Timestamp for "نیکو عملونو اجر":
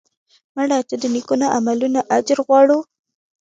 1.15-2.37